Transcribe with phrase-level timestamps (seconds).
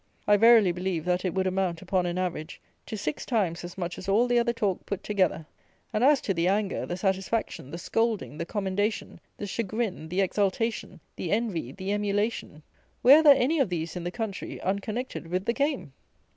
[0.27, 3.99] I verily believe that it would amount, upon an average, to six times as much
[3.99, 5.45] as all the other talk put together;
[5.93, 11.01] and, as to the anger, the satisfaction, the scolding, the commendation, the chagrin, the exultation,
[11.17, 12.63] the envy, the emulation,
[13.03, 15.93] where are there any of these in the country, unconnected with the game?